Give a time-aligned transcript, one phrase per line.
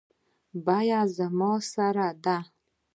[0.65, 2.37] بیه زما سره ده